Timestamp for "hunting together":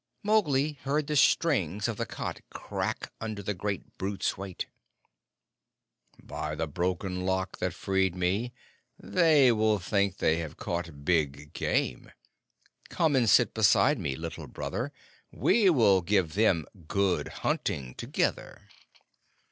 17.45-18.69